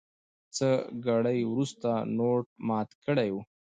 څه 0.55 0.69
ګړی 1.05 1.39
وروسته 1.51 1.89
نوټ 2.17 2.45
مات 2.67 2.89
کړی 3.05 3.29
و. 3.31 3.35